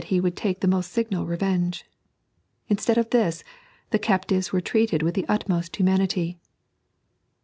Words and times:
be 0.09 0.19
would 0.19 0.35
take 0.35 0.61
the 0.61 0.67
moBt 0.67 0.83
signal 0.85 1.27
ravetige. 1.27 1.83
luetead 2.71 2.97
of 2.97 3.11
this, 3.11 3.43
the 3.91 3.99
captives 3.99 4.51
were 4.51 4.59
treated 4.59 5.03
with 5.03 5.13
the 5.13 5.27
utmost 5.29 5.75
humanity. 5.75 6.39